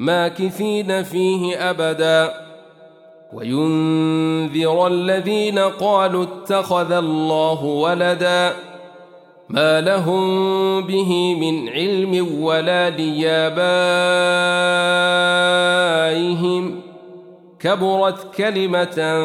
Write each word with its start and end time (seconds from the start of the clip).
ماكثين 0.00 1.02
فيه 1.02 1.70
أبدا. 1.70 2.34
وينذر 3.32 4.86
الذين 4.86 5.58
قالوا 5.58 6.24
اتخذ 6.24 6.92
الله 6.92 7.64
ولدا 7.64 8.52
ما 9.48 9.80
لهم 9.80 10.80
به 10.86 11.34
من 11.34 11.68
علم 11.68 12.42
ولا 12.42 12.90
ليابائهم. 12.90 13.60
كبرت 17.60 18.34
كلمة 18.34 19.20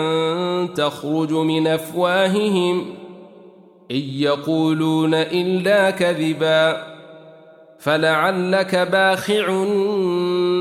تخرج 0.65 1.31
من 1.31 1.67
أفواههم. 1.67 2.85
إن 3.91 4.01
يقولون 4.13 5.13
إلا 5.13 5.89
كذباً 5.89 6.95
فلعلك 7.85 8.75
باخع 8.75 9.63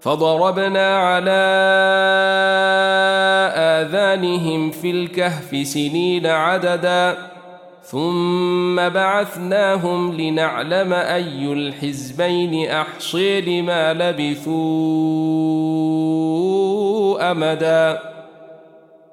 فضربنا 0.00 0.96
على 0.96 1.40
آذانهم 3.56 4.70
في 4.70 4.90
الكهف 4.90 5.66
سنين 5.66 6.26
عددا 6.26 7.16
ثم 7.82 8.88
بعثناهم 8.88 10.12
لنعلم 10.12 10.92
أي 10.92 11.52
الحزبين 11.52 12.70
أحصي 12.70 13.40
لما 13.40 13.94
لبثوا 13.94 14.50
أمدا. 17.30 17.98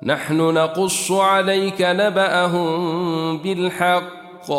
نحن 0.03 0.37
نقص 0.37 1.11
عليك 1.11 1.81
نبأهم 1.81 3.37
بالحق 3.37 4.51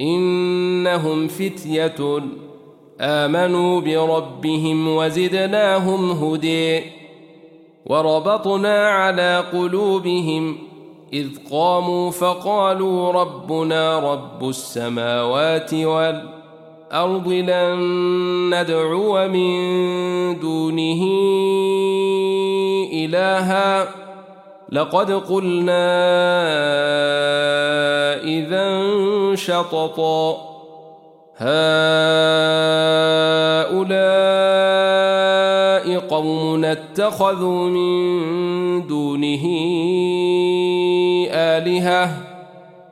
إنهم 0.00 1.28
فتية. 1.28 2.20
آمنوا 3.04 3.80
بربهم 3.80 4.96
وزدناهم 4.96 6.10
هدي 6.10 6.82
وربطنا 7.86 8.88
على 8.88 9.44
قلوبهم 9.52 10.58
إذ 11.12 11.28
قاموا 11.50 12.10
فقالوا 12.10 13.12
ربنا 13.12 14.12
رب 14.12 14.48
السماوات 14.48 15.74
والأرض 15.74 17.28
لن 17.28 17.78
ندعو 18.54 19.28
من 19.28 19.54
دونه 20.40 21.04
إلها 22.92 23.88
لقد 24.72 25.10
قلنا 25.12 25.84
إذا 28.24 28.84
شططا 29.34 30.53
هؤلاء 31.36 31.54
قوم 35.98 36.64
اتخذوا 36.64 37.68
من 37.68 38.86
دونه 38.86 39.46
آلهة 41.30 42.10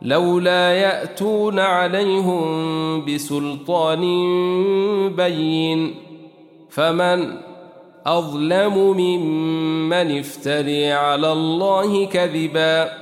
لولا 0.02 0.72
يأتون 0.72 1.58
عليهم 1.58 3.04
بسلطان 3.04 4.00
بين 5.16 5.94
فمن 6.70 7.38
أظلم 8.06 8.78
ممن 8.96 10.18
افتري 10.18 10.92
على 10.92 11.32
الله 11.32 12.06
كذباً 12.06 13.01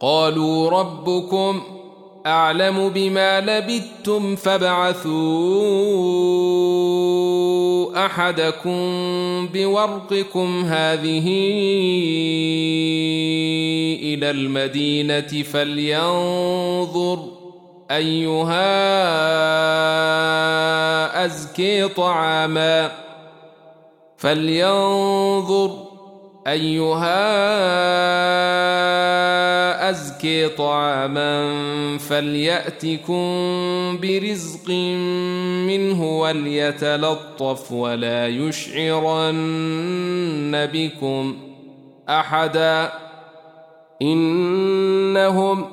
قالوا 0.00 0.70
ربكم 0.70 1.62
أعلم 2.26 2.88
بما 2.88 3.40
لبثتم 3.40 4.36
فابعثوا 4.36 5.10
أحدكم 8.06 8.80
بورقكم 9.54 10.64
هذه 10.64 11.28
إلى 14.02 14.30
المدينة 14.30 15.42
فلينظر 15.42 17.24
أيها 17.90 18.60
أزكي 21.24 21.88
طعاما 21.88 22.92
فلينظر 24.16 25.89
أيها 26.50 27.20
أزكي 29.90 30.48
طعاما 30.48 31.48
فليأتكم 31.98 33.22
برزق 34.02 34.70
منه 35.66 36.18
وليتلطف 36.18 37.72
ولا 37.72 38.28
يشعرن 38.28 39.32
بكم 40.72 41.36
أحدا 42.08 42.92
إنهم 44.02 45.64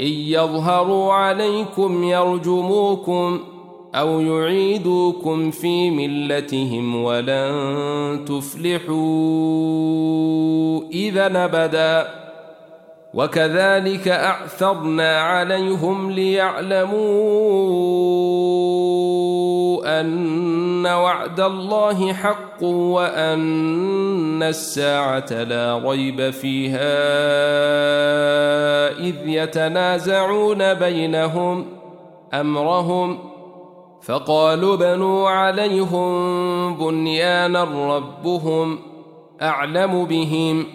إن 0.00 0.06
يظهروا 0.06 1.12
عليكم 1.12 2.04
يرجموكم 2.04 3.51
أو 3.94 4.20
يعيدوكم 4.20 5.50
في 5.50 5.90
ملتهم 5.90 7.04
ولن 7.04 8.24
تفلحوا 8.24 8.92
إذا 10.92 11.44
أبداً. 11.44 12.22
وكذلك 13.14 14.08
أعثرنا 14.08 15.20
عليهم 15.20 16.10
ليعلموا 16.10 16.92
أن 20.00 20.86
وعد 20.86 21.40
الله 21.40 22.12
حق 22.12 22.62
وأن 22.62 24.42
الساعة 24.42 25.42
لا 25.42 25.82
ريب 25.84 26.30
فيها 26.30 26.92
إذ 28.98 29.14
يتنازعون 29.28 30.74
بينهم 30.74 31.66
أمرهم 32.34 33.31
فقالوا 34.02 34.76
بنوا 34.76 35.30
عليهم 35.30 36.76
بنيانا 36.76 37.96
ربهم 37.96 38.78
أعلم 39.42 40.04
بهم 40.04 40.62
ۖ. 40.62 40.66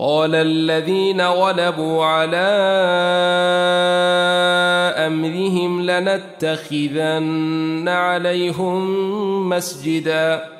قال 0.00 0.34
الذين 0.34 1.20
غلبوا 1.20 2.04
على 2.04 2.48
أمرهم 4.96 5.82
لنتخذن 5.82 7.88
عليهم 7.88 9.48
مسجدا. 9.48 10.59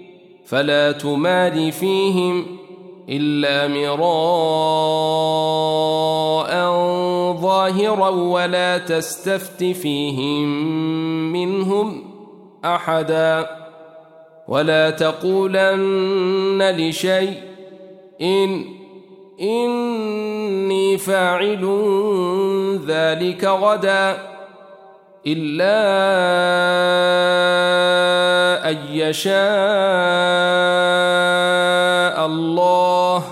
فلا 0.51 0.91
تمار 0.91 1.71
فيهم 1.71 2.45
إلا 3.09 3.67
مراء 3.67 4.01
ظاهرا 7.41 8.09
ولا 8.09 8.77
تستفت 8.77 9.63
فيهم 9.63 10.47
منهم 11.33 12.03
أحدا 12.65 13.49
ولا 14.47 14.89
تقولن 14.89 16.75
لشيء 16.77 17.33
إن 18.21 18.65
إني 19.41 20.97
فاعل 20.97 21.65
ذلك 22.87 23.43
غدا 23.43 24.17
إلا 25.27 25.79
أن 28.69 28.77
يشاء 28.91 29.35
الله. 32.25 33.23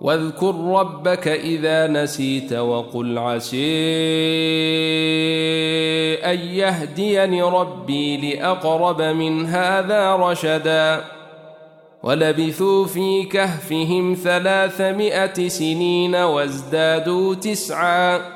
واذكر 0.00 0.54
ربك 0.54 1.28
إذا 1.28 1.86
نسيت 1.86 2.52
وقل 2.52 3.18
عسي 3.18 3.56
أن 6.24 6.38
يهديني 6.38 7.42
ربي 7.42 8.34
لأقرب 8.34 9.02
من 9.02 9.46
هذا 9.46 10.16
رشداً. 10.16 11.04
ولبثوا 12.02 12.86
في 12.86 13.22
كهفهم 13.22 14.16
ثلاثمائة 14.24 15.48
سنين 15.48 16.14
وازدادوا 16.14 17.34
تسعا. 17.34 18.35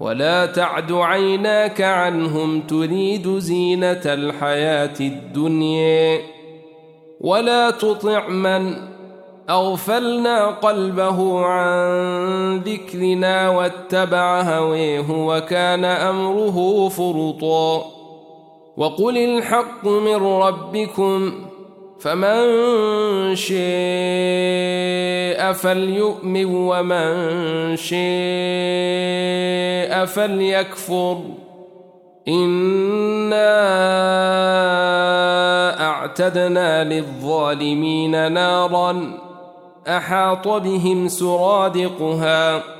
ولا 0.00 0.46
تعد 0.46 0.92
عيناك 0.92 1.80
عنهم 1.80 2.60
تريد 2.60 3.38
زينة 3.38 4.02
الحياة 4.04 5.00
الدنيا. 5.00 6.20
ولا 7.20 7.70
تطع 7.70 8.28
من 8.28 8.74
أغفلنا 9.50 10.46
قلبه 10.46 11.46
عن 11.46 12.56
ذكرنا 12.56 13.48
واتبع 13.48 14.40
هويه 14.40 15.10
وكان 15.10 15.84
أمره 15.84 16.88
فرطا. 16.88 17.84
وقل 18.76 19.18
الحق 19.18 19.86
من 19.86 20.16
ربكم 20.16 21.32
فمن 22.00 23.36
شاء 23.36 23.60
فليؤمن 25.52 26.44
ومن 26.44 27.76
شاء 27.76 28.00
فليكفر. 30.04 31.20
إنا 32.28 33.50
أعتدنا 35.80 36.84
للظالمين 36.84 38.32
نارا 38.32 39.18
أحاط 39.88 40.48
بهم 40.48 41.08
سرادقها. 41.08 42.79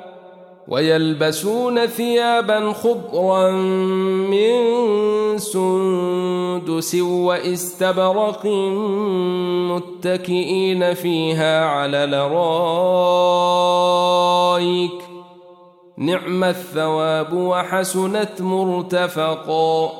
ويلبسون 0.67 1.85
ثيابا 1.85 2.73
خضرا 2.73 3.51
من 4.31 4.51
سندس 5.37 6.95
واستبرق 6.95 8.45
متكئين 9.71 10.93
فيها 10.93 11.65
على 11.65 12.03
الارائك 12.03 12.41
نعم 15.97 16.43
الثواب 16.43 17.33
وحسنت 17.33 18.41
مرتفقا. 18.41 19.91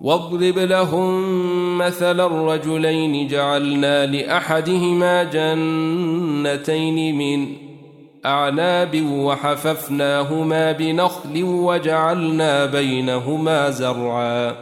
واضرب 0.00 0.58
لهم 0.58 1.78
مثل 1.78 2.20
الرجلين 2.20 3.26
جعلنا 3.26 4.06
لأحدهما 4.06 5.24
جنتين 5.24 7.18
من 7.18 7.69
أعناب 8.26 9.02
وحففناهما 9.10 10.72
بنخل 10.72 11.44
وجعلنا 11.44 12.66
بينهما 12.66 13.70
زرعا. 13.70 14.54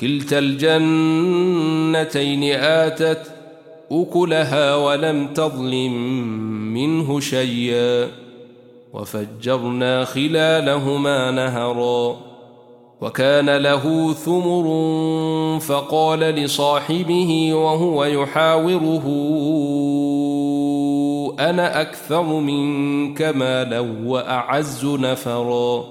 كلتا 0.00 0.38
الجنتين 0.38 2.44
آتت 2.54 3.22
أكلها 3.92 4.76
ولم 4.76 5.26
تظلم 5.26 5.92
منه 6.74 7.20
شيئا. 7.20 8.08
وفجرنا 8.92 10.04
خلالهما 10.04 11.30
نهرا. 11.30 12.16
وكان 13.00 13.56
له 13.56 14.12
ثمر 14.12 14.66
فقال 15.60 16.20
لصاحبه 16.20 17.54
وهو 17.54 18.04
يحاوره 18.04 19.04
أنا 21.40 21.80
أكثر 21.80 22.22
منك 22.22 23.22
مالا 23.22 23.80
وأعز 24.04 24.86
نفرا. 24.86 25.84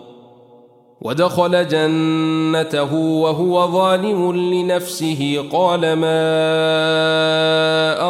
ودخل 1.01 1.67
جنته 1.67 2.93
وهو 2.95 3.71
ظالم 3.71 4.35
لنفسه 4.53 5.45
قال 5.51 5.93
ما 5.93 6.31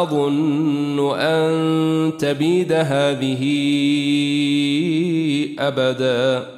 أظن 0.02 1.16
أن 1.18 2.12
تبيد 2.18 2.72
هذه 2.72 3.44
أبدا. 5.58 6.57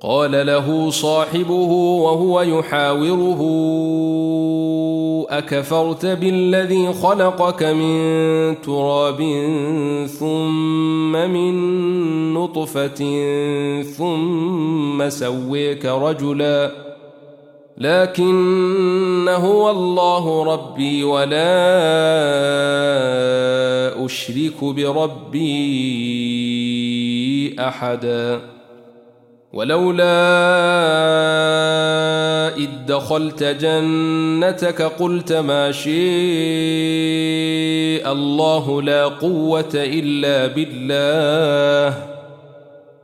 قال 0.00 0.46
له 0.46 0.90
صاحبه 0.90 1.72
وهو 2.02 2.40
يحاوره 2.40 3.40
أكفرت 5.30 6.06
بالذي 6.06 6.92
خلقك 6.92 7.62
من 7.62 8.60
تراب 8.60 9.18
ثم 10.18 11.12
من 11.12 11.54
نطفة 12.34 13.02
ثم 13.82 15.08
سويك 15.08 15.84
رجلا 15.84 16.70
لكن 17.78 19.28
هو 19.28 19.70
الله 19.70 20.44
ربي 20.44 21.04
ولا 21.04 21.54
أشرك 24.04 24.64
بربي 24.64 25.48
أحدا. 27.60 28.57
ولولا 29.52 30.04
إذ 32.56 32.68
دخلت 32.88 33.42
جنتك 33.44 34.82
قلت 34.82 35.32
ما 35.32 35.72
شاء 35.72 35.92
الله 38.12 38.82
لا 38.82 39.04
قوة 39.04 39.70
إلا 39.74 40.46
بالله. 40.46 41.94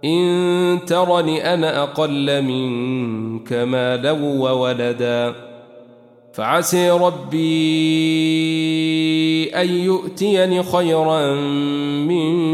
إن 0.05 0.81
ترني 0.87 1.55
أنا 1.55 1.83
أقل 1.83 2.43
منك 2.43 3.53
مالا 3.53 4.13
وولدا. 4.13 5.35
فعسي 6.33 6.91
ربي 6.91 7.41
أن 9.55 9.69
يؤتيني 9.69 10.63
خيرا 10.63 11.35
من 12.05 12.54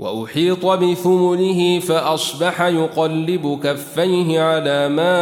وأحيط 0.00 0.66
بثمره 0.66 1.78
فأصبح 1.78 2.62
يقلب 2.62 3.60
كفيه 3.64 4.40
على 4.40 4.88
ما 4.88 5.20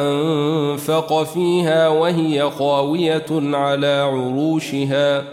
أنفق 0.00 1.22
فيها 1.22 1.88
وهي 1.88 2.50
خاوية 2.50 3.26
على 3.30 3.86
عروشها 3.86 5.20
ۖ 5.20 5.24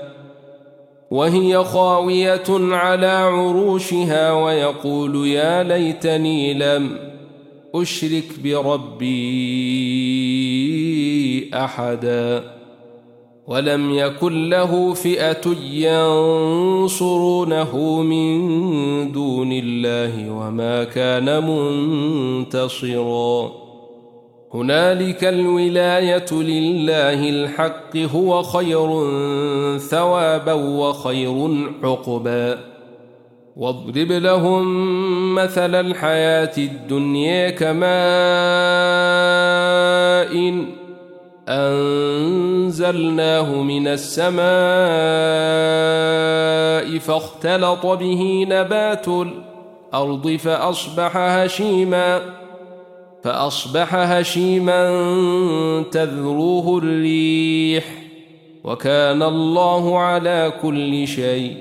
وهي 1.12 1.64
خاوية 1.64 2.44
على 2.50 3.08
عروشها 3.08 4.32
ويقول 4.32 5.28
يا 5.28 5.64
ليتني 5.64 6.54
لم 6.54 6.98
أشرك 7.76 8.40
بربي 8.44 9.06
أحدا. 11.54 12.55
ولم 13.48 13.94
يكن 13.94 14.50
له 14.50 14.94
فئة 14.94 15.56
ينصرونه 15.72 17.78
من 18.02 18.42
دون 19.12 19.52
الله 19.52 20.32
وما 20.32 20.84
كان 20.84 21.48
منتصراً. 21.48 23.52
هنالك 24.54 25.24
الولاية 25.24 26.26
لله 26.32 27.30
الحق 27.30 27.98
هو 27.98 28.44
خير 28.44 28.88
ثوابا 29.78 30.54
وخير 30.54 31.68
عقبا. 31.84 32.60
واضرب 33.58 34.12
لهم 34.12 34.66
مثل 35.36 35.76
الحياة 35.76 36.54
الدنيا 36.58 37.50
كماء 37.50 37.86
أنزلناه 41.50 43.04
من 43.62 43.88
السماء 43.88 44.46
فاختلط 47.00 47.86
به 47.86 48.46
نبات 48.50 49.08
الأرض 49.08 50.30
فأصبح 50.30 51.18
هشيماً 51.18 52.22
فأصبح 53.26 53.96
هشيما 53.96 54.92
تذروه 55.92 56.78
الريح 56.78 57.86
وكان 58.64 59.24
الله 59.24 60.00
على 60.00 60.54
كل 60.62 61.08
شيء 61.08 61.58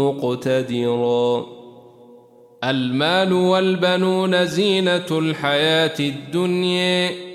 مقتدرا. 0.00 1.46
المال 2.64 3.32
والبنون 3.32 4.46
زينة 4.46 5.06
الحياة 5.10 5.94
الدنيا. 6.00 7.29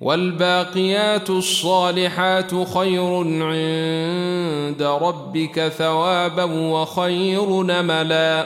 والباقيات 0.00 1.30
الصالحات 1.30 2.50
خير 2.74 3.14
عند 3.42 4.82
ربك 4.82 5.68
ثوابا 5.68 6.44
وخير 6.44 7.62
نملا. 7.62 8.44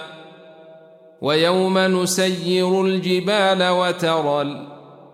ويوم 1.22 1.78
نسير 1.78 2.82
الجبال 2.84 3.68
وترى 3.68 4.20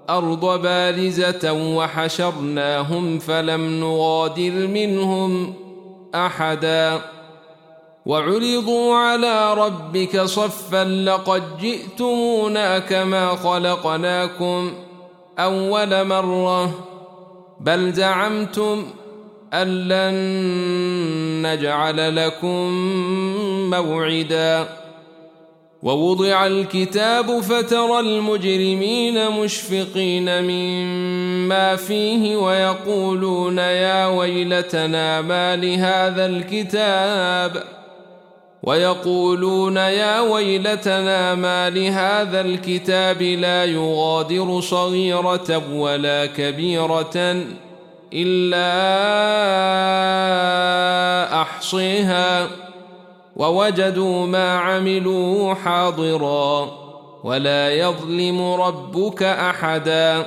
والأرض 0.09 0.62
بارزة 0.62 1.52
وحشرناهم 1.52 3.18
فلم 3.18 3.80
نغادر 3.80 4.66
منهم 4.66 5.54
أحدا. 6.14 7.00
وعرضوا 8.07 8.95
على 8.95 9.54
ربك 9.54 10.21
صفا 10.21 10.85
لقد 10.85 11.42
جئتمونا 11.61 12.78
كما 12.78 13.37
خلقناكم 13.37 14.73
أول 15.38 16.04
مرة. 16.04 16.87
بل 17.61 17.92
زعمتم 17.92 18.87
أن 19.54 19.88
لن 19.88 20.14
نجعل 21.47 22.16
لكم 22.16 22.71
موعداً. 23.71 24.68
ووضع 25.83 26.47
الكتاب 26.47 27.40
فترى 27.40 28.00
المجرمين 28.00 29.30
مشفقين 29.30 30.42
مما 30.42 31.76
فيه 31.76 32.37
ويقولون 32.37 33.59
يا 33.59 34.07
ويلتنا 34.07 35.21
ما 35.21 35.57
لهذا 35.57 36.26
الكتاب. 36.26 37.77
ويقولون 38.62 39.76
يا 39.76 40.20
ويلتنا 40.20 41.34
ما 41.34 41.70
لهذا 41.70 42.40
الكتاب 42.40 43.22
لا 43.22 43.64
يغادر 43.64 44.60
صغيرة 44.60 45.62
ولا 45.72 46.26
كبيرة 46.26 47.44
إلا 48.12 48.68
أحصيها 51.42 52.48
ووجدوا 53.36 54.26
ما 54.26 54.58
عملوا 54.58 55.54
حاضرا 55.54 56.70
ولا 57.24 57.70
يظلم 57.72 58.52
ربك 58.52 59.22
أحدا 59.22 60.26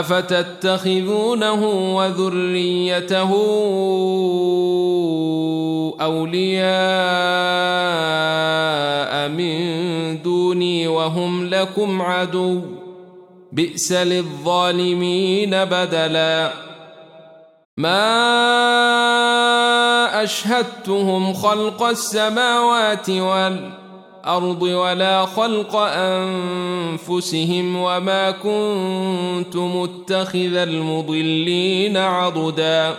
أفتتخذونه 0.00 1.62
وذريته 1.96 3.30
أولياء 6.00 6.64
من 9.28 10.22
دوني 10.22 10.88
وهم 10.88 11.46
لكم 11.46 12.02
عدو؟ 12.02 12.60
بئس 13.52 13.92
للظالمين 13.92 15.50
بدلا. 15.64 16.52
ما 17.76 18.14
أشهدتهم 20.22 21.32
خلق 21.32 21.82
السماوات 21.82 23.10
والارض 23.10 23.83
الأرض 24.24 24.62
ولا 24.62 25.26
خلق 25.26 25.76
أنفسهم 25.76 27.76
وما 27.76 28.30
كنت 28.30 29.56
متخذ 29.56 30.56
المضلين 30.56 31.96
عضدا. 31.96 32.94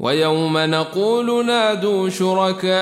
ويوم 0.00 0.58
نقول 0.58 1.46
نادوا 1.46 2.08
شركائي 2.08 2.72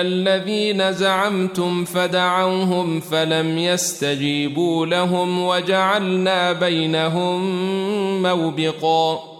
الذين 0.00 0.92
زعمتم 0.92 1.84
فدعوهم 1.84 3.00
فلم 3.00 3.58
يستجيبوا 3.58 4.86
لهم 4.86 5.44
وجعلنا 5.44 6.52
بينهم 6.52 7.42
موبقاً. 8.22 9.39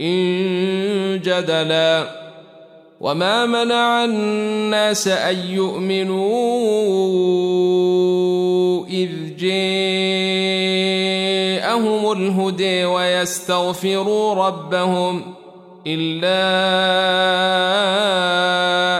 إن 0.00 1.20
جدلا 1.24 2.26
وما 3.00 3.46
منع 3.46 4.04
الناس 4.04 5.08
أن 5.08 5.36
يؤمنوا 5.38 6.26
إذ 8.86 9.10
جاءهم 9.38 9.76
الهدى 12.12 12.84
ويستغفروا 12.84 14.34
ربهم 14.34 15.22
إلا 15.86 16.46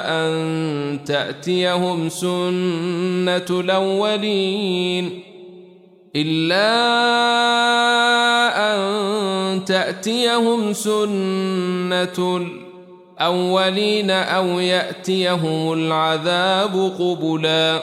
أن 0.09 1.05
تأتيهم 1.05 2.09
سنة 2.09 3.61
الأولين 3.61 5.26
إلا 6.17 6.73
أن 8.75 9.65
تأتيهم 9.65 10.73
سنة 10.73 12.47
الأولين 13.21 14.11
أو 14.11 14.47
يأتيهم 14.47 15.73
العذاب 15.73 16.93
قبلا. 16.99 17.83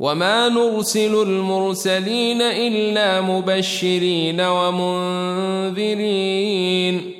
وما 0.00 0.48
نرسل 0.48 1.22
المرسلين 1.22 2.42
إلا 2.42 3.20
مبشرين 3.20 4.40
ومنذرين. 4.40 7.19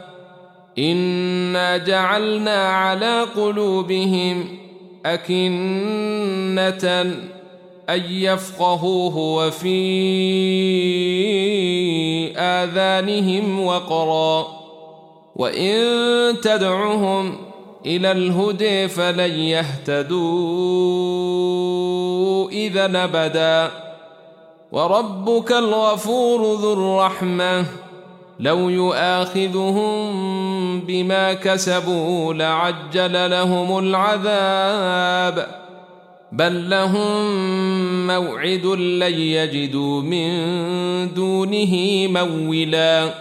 إنا 0.77 1.77
جعلنا 1.77 2.67
على 2.67 3.21
قلوبهم 3.21 4.57
أكنة 5.05 7.01
أن 7.89 8.01
يفقهوه 8.09 9.17
وفي 9.17 9.81
آذانهم 12.37 13.65
وقرا 13.65 14.47
وإن 15.35 15.77
تدعهم 16.41 17.37
إلى 17.85 18.11
الهدى 18.11 18.87
فلن 18.87 19.31
يهتدوا 19.31 20.31
إذا 22.49 22.87
نبدا 22.87 23.71
وربك 24.71 25.51
الغفور 25.51 26.53
ذو 26.55 26.73
الرحمه 26.73 27.65
لو 28.41 28.69
يؤاخذهم 28.69 30.11
بما 30.79 31.33
كسبوا 31.33 32.33
لعجل 32.33 33.31
لهم 33.31 33.79
العذاب. 33.79 35.47
بل 36.31 36.69
لهم 36.69 37.27
موعد 38.07 38.65
لن 38.65 39.13
يجدوا 39.13 40.01
من 40.01 40.29
دونه 41.13 42.07
مولا 42.07 43.13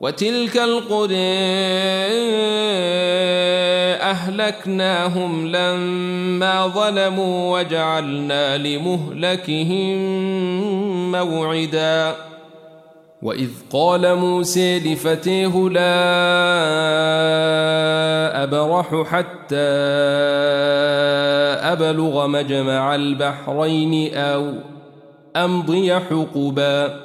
وتلك 0.00 0.56
القرى 0.56 1.16
أهلكناهم 4.00 5.46
لما 5.46 6.66
ظلموا 6.66 7.58
وجعلنا 7.58 8.58
لمهلكهم 8.58 9.98
موعداً. 11.12 12.29
وإذ 13.22 13.50
قال 13.72 14.14
موسى 14.16 14.78
لفتيه 14.78 15.68
لا 15.68 15.90
أبرح 18.42 19.02
حتى 19.06 19.56
أبلغ 21.72 22.26
مجمع 22.26 22.94
البحرين 22.94 24.14
أو 24.14 24.52
أمضي 25.36 25.94
حقبا 25.94 27.00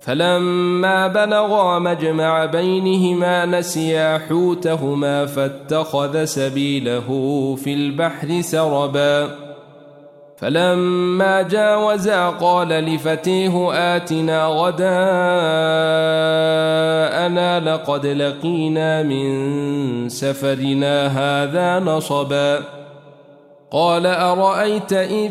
فلما 0.00 1.06
بلغا 1.08 1.78
مجمع 1.78 2.44
بينهما 2.44 3.46
نسيا 3.46 4.18
حوتهما 4.18 5.26
فاتخذ 5.26 6.24
سبيله 6.24 7.08
في 7.64 7.74
البحر 7.74 8.40
سربا 8.40 9.43
فلما 10.36 11.42
جاوزا 11.42 12.28
قال 12.28 12.68
لفتيه 12.68 13.72
آتنا 13.96 14.46
غداءنا 14.46 14.94
لقد 17.60 18.06
لقينا 18.06 19.02
من 19.02 20.08
سفرنا 20.08 21.06
هذا 21.06 21.78
نصبا 21.78 22.60
قال 23.70 24.06
أرأيت 24.06 24.92
إذ 24.92 25.30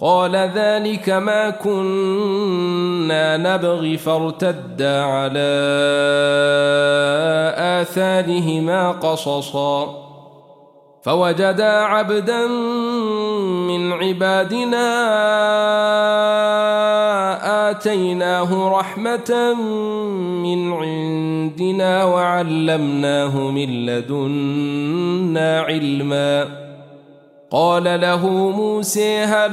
قال 0.00 0.36
ذلك 0.36 1.10
ما 1.10 1.50
كنا 1.50 3.36
نبغي 3.36 3.96
فارتدا 3.96 5.02
على 5.02 5.50
آثارهما 7.58 8.90
قصصا. 8.90 10.08
فوجدا 11.02 11.72
عبدا 11.72 12.46
من 13.66 13.92
عبادنا 13.92 14.88
آتيناه 17.70 18.78
رحمة 18.78 19.54
من 20.42 20.72
عندنا 20.72 22.04
وعلمناه 22.04 23.50
من 23.50 23.86
لدنا 23.86 25.60
علما. 25.60 26.48
قال 27.50 28.00
له 28.00 28.26
موسى 28.28 29.18
هل 29.18 29.52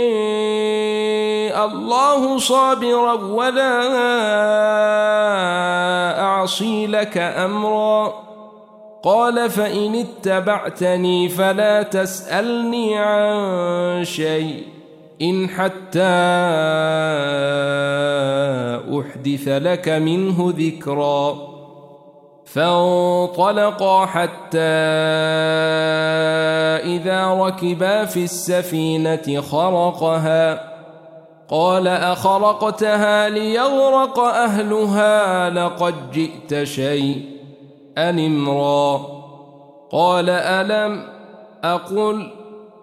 الله 1.65 2.37
صابرا 2.37 3.13
ولا 3.13 3.81
أعصي 6.21 6.87
لك 6.87 7.17
أمرا. 7.17 8.13
قال 9.03 9.49
فإن 9.49 9.95
اتبعتني 9.95 11.29
فلا 11.29 11.83
تسألني 11.83 12.97
عن 12.97 14.03
شيء 14.05 14.63
إن 15.21 15.49
حتى 15.49 15.99
أحدث 18.99 19.47
لك 19.47 19.89
منه 19.89 20.53
ذكرا. 20.57 21.37
فانطلقا 22.45 24.05
حتى 24.05 24.57
إذا 26.85 27.33
ركبا 27.33 28.05
في 28.05 28.23
السفينة 28.23 29.41
خرقها. 29.41 30.70
قال 31.51 31.87
أخرقتها 31.87 33.29
ليغرق 33.29 34.19
أهلها 34.19 35.49
لقد 35.49 35.95
جئت 36.11 36.63
شيء 36.63 37.21
أنمرا 37.97 39.01
قال 39.91 40.29
ألم 40.29 41.03
أقل 41.63 42.31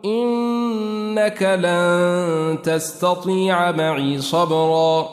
إنك 0.05 1.43
لن 1.43 2.59
تستطيع 2.63 3.71
معي 3.73 4.19
صبرا. 4.19 5.09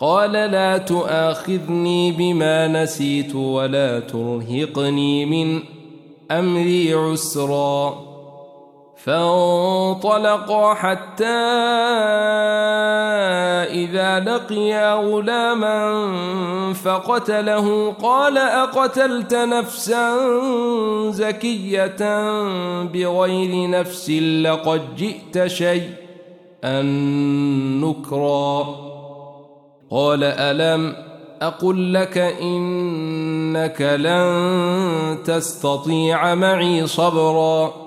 قال 0.00 0.32
لا 0.32 0.78
تؤاخذني 0.78 2.12
بما 2.12 2.68
نسيت 2.68 3.34
ولا 3.34 4.00
ترهقني 4.00 5.26
من 5.26 5.62
أمري 6.30 6.94
عسرا. 6.94 8.11
فانطلقا 9.04 10.74
حتى 10.74 11.24
إذا 13.70 14.20
لقيا 14.20 14.94
غلاما 14.94 16.02
فقتله. 16.72 17.92
قال 18.02 18.38
أقتلت 18.38 19.34
نفسا 19.34 20.18
زكية 21.10 21.96
بغير 22.82 23.70
نفس 23.70 24.10
لقد 24.44 24.96
جئت 24.96 25.46
شيء 25.46 25.90
أن 26.64 26.86
نكرا. 27.80 28.66
قال 29.90 30.24
ألم 30.24 30.94
أقل 31.42 31.94
لك 31.94 32.18
إنك 32.18 33.82
لن 33.82 35.18
تستطيع 35.24 36.34
معي 36.34 36.86
صبرا. 36.86 37.81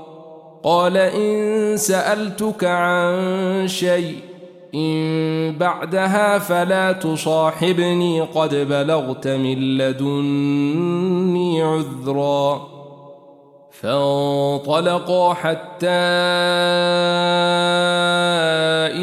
قال 0.65 0.97
إن 0.97 1.77
سألتك 1.77 2.63
عن 2.63 3.67
شيء 3.67 4.15
إن 4.75 5.57
بعدها 5.57 6.39
فلا 6.39 6.91
تصاحبني 6.91 8.21
قد 8.21 8.55
بلغت 8.55 9.27
من 9.27 9.77
لدني 9.77 11.63
عذرا 11.63 12.67
فانطلقا 13.71 15.33
حتى 15.33 15.87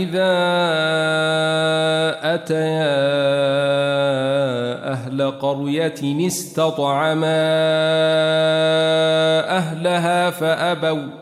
إذا 0.03 0.33
أتيا 2.35 3.13
أهل 4.93 5.31
قرية 5.31 6.27
استطعما 6.27 7.43
أهلها 9.57 10.31
فأبوا 10.31 11.22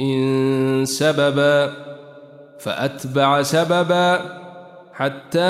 إن 0.00 0.84
سببا 0.84 1.70
فأتبع 2.58 3.42
سببا 3.42 4.20
حتى 4.94 5.40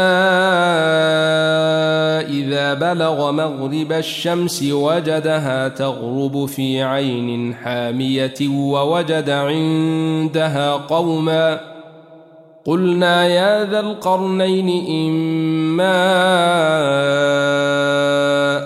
إذا 2.29 2.75
بلغ 2.75 3.31
مغرب 3.31 3.93
الشمس 3.93 4.63
وجدها 4.73 5.69
تغرب 5.69 6.47
في 6.47 6.83
عين 6.83 7.55
حامية 7.55 8.49
ووجد 8.49 9.31
عندها 9.31 10.73
قوما. 10.73 11.61
قلنا 12.67 13.27
يا 13.27 13.65
ذا 13.65 13.81
القرنين 13.81 14.69
إما 15.09 15.95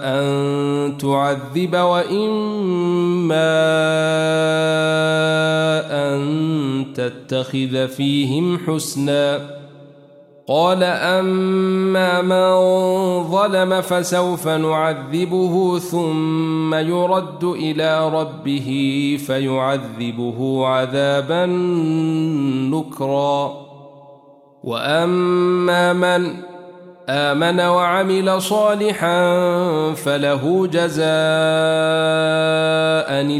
أن 0.05 0.58
تعذب 0.96 1.77
وإما 1.77 2.48
أن 5.90 6.87
تتخذ 6.94 7.88
فيهم 7.88 8.59
حسناً 8.66 9.59
قال 10.48 10.83
أما 10.83 12.22
من 12.22 12.53
ظلم 13.31 13.81
فسوف 13.81 14.48
نعذبه 14.48 15.79
ثم 15.79 16.74
يرد 16.74 17.44
إلى 17.44 18.11
ربه 18.11 18.68
فيعذبه 19.27 20.66
عذابا 20.66 21.46
نكرا 22.72 23.55
وأما 24.64 25.92
من 25.92 26.35
آمن 27.09 27.61
وعمل 27.61 28.42
صالحا 28.42 29.21
فله 29.94 30.66
جزاء 30.66 31.09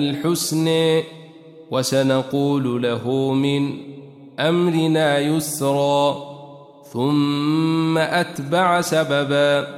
الحسن 0.01 0.69
وسنقول 1.71 2.83
له 2.83 3.33
من 3.33 3.71
أمرنا 4.41 5.19
يسرا 5.19 6.17
ثم 6.93 7.99
أتبع 7.99 8.81
سببا. 8.81 9.78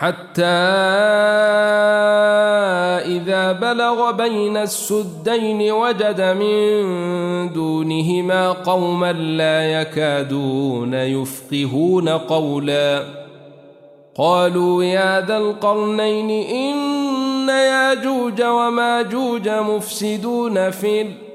حتى 0.00 0.42
إذا 3.04 3.52
بلغ 3.52 4.10
بين 4.10 4.56
السدين 4.56 5.72
وجد 5.72 6.20
من 6.20 7.52
دونهما 7.52 8.52
قوما 8.52 9.12
لا 9.12 9.80
يكادون 9.80 10.94
يفقهون 10.94 12.08
قولا. 12.08 13.04
قالوا 14.16 14.84
يا 14.84 15.26
ذا 15.26 15.36
القرنين 15.36 16.30
إن 16.50 17.48
ياجوج 17.48 18.42
وماجوج 18.42 19.48
مفسدون 19.48 20.70
في 20.70 21.00
الأرض 21.00 21.29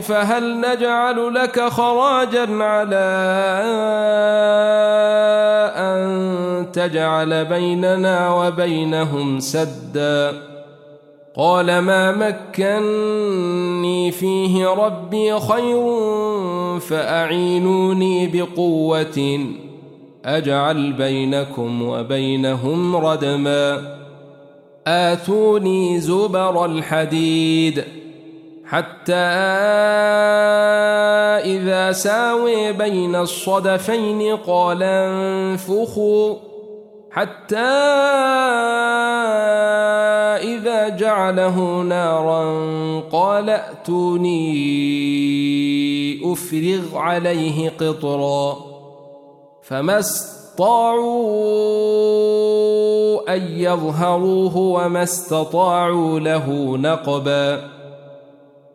فهل 0.00 0.60
نجعل 0.60 1.34
لك 1.34 1.60
خراجا 1.60 2.64
على 2.64 3.04
أن 5.76 6.66
تجعل 6.72 7.44
بيننا 7.44 8.34
وبينهم 8.34 9.40
سدا؟ 9.40 10.32
قال 11.36 11.78
ما 11.78 12.12
مكني 12.12 14.10
فيه 14.12 14.66
ربي 14.66 15.40
خير 15.40 15.98
فأعينوني 16.80 18.26
بقوة 18.26 19.46
أجعل 20.24 20.92
بينكم 20.92 21.82
وبينهم 21.82 22.96
ردما. 22.96 23.96
آتوني 24.86 26.00
زبر 26.00 26.64
الحديد. 26.64 28.03
حتى 28.74 29.14
إذا 31.54 31.92
ساوي 31.92 32.72
بين 32.72 33.16
الصدفين 33.16 34.36
قال 34.36 34.82
انفخوا 34.82 36.36
حتى 37.10 37.56
إذا 40.42 40.88
جعله 40.88 41.82
نارا 41.82 42.40
قال 43.12 43.50
ائتوني 43.50 44.32
أفرغ 46.32 46.98
عليه 46.98 47.70
قطرا 47.70 48.56
فما 49.62 49.98
استطاعوا 49.98 51.04
أن 53.36 53.42
يظهروه 53.42 54.56
وما 54.56 55.02
استطاعوا 55.02 56.20
له 56.20 56.76
نقبا 56.76 57.73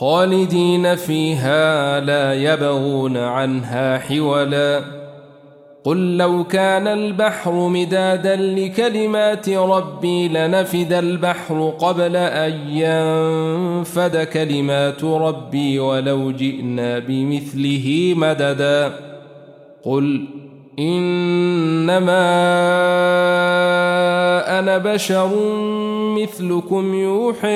خالدين 0.00 0.96
فيها 0.96 2.00
لا 2.00 2.34
يبغون 2.34 3.16
عنها 3.16 3.98
حولا. 3.98 4.80
قل 5.84 6.16
لو 6.16 6.44
كان 6.44 6.86
البحر 6.86 7.52
مدادا 7.52 8.36
لكلمات 8.36 9.48
ربي 9.48 10.28
لنفد 10.28 10.92
البحر 10.92 11.74
قبل 11.78 12.16
أن 12.16 12.52
ينفد 12.68 14.16
كلمات 14.16 15.04
ربي 15.04 15.78
ولو 15.78 16.30
جئنا 16.30 16.98
بمثله 16.98 18.14
مددا. 18.16 18.92
قل 19.84 20.24
إنما 20.78 22.30
أنا 24.58 24.78
بشر 24.78 25.30
مثلكم 26.22 26.94
يوحي 26.94 27.48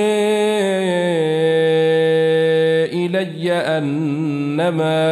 إلي 2.92 3.52
أنما 3.52 5.04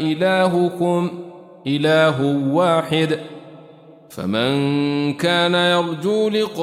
إلهكم 0.00 1.10
إله 1.66 2.46
واحد. 2.52 3.18
فمن 4.10 5.14
كان 5.14 5.54
يرجو 5.54 6.28
لقاء 6.28 6.62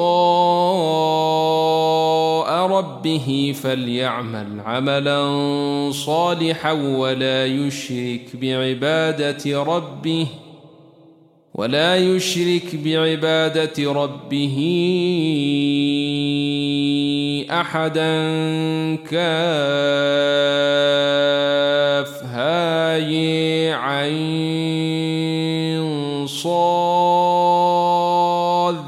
ربه 2.67 3.55
فليعمل 3.63 4.59
عملا 4.65 5.21
صالحا 5.91 6.71
ولا 6.71 7.45
يشرك 7.45 8.25
بعبادة 8.33 9.63
ربه 9.63 10.27
ولا 11.59 11.95
يشرك 11.95 12.75
بعبادة 12.75 13.91
ربه 13.93 14.57
أحدا 17.51 18.15
كاف 18.95 19.19
هاي 22.23 23.73
عين 23.73 24.27
صاد 26.27 27.19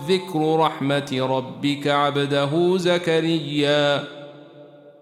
ذكر 0.07 0.55
رحمة 0.59 1.27
ربك 1.29 1.87
عبده 1.87 2.77
زكريا. 2.77 4.20